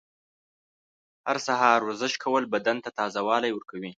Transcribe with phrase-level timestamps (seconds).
[1.27, 3.89] هر سهار ورزش کول بدن ته تازه والی ورکوي.